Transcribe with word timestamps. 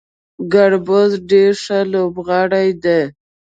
ګربز 0.53 1.11
ډیر 1.29 1.51
ښه 1.63 1.79
لوبغاړی 1.91 2.69
دی 2.83 3.01